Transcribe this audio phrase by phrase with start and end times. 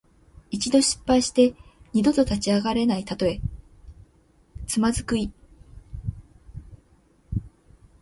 [0.49, 1.53] 一度失敗して
[1.93, 3.39] 二度と立ち上がれないたとえ。
[4.65, 5.31] 「蹶」はつまずく意。